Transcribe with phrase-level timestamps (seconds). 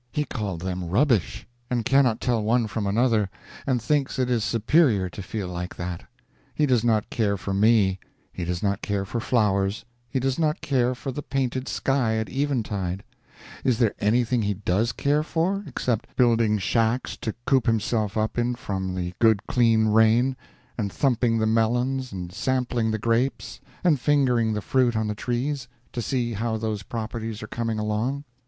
[0.11, 3.29] He called them rubbish, and cannot tell one from another,
[3.67, 6.05] and thinks it is superior to feel like that.
[6.55, 7.99] He does not care for me,
[8.33, 12.29] he does not care for flowers, he does not care for the painted sky at
[12.31, 13.03] eventide
[13.63, 18.55] is there anything he does care for, except building shacks to coop himself up in
[18.55, 20.35] from the good clean rain,
[20.79, 25.67] and thumping the melons, and sampling the grapes, and fingering the fruit on the trees,
[25.93, 28.23] to see how those properties are coming along?